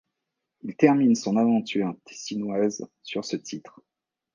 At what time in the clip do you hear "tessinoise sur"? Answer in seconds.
2.05-3.23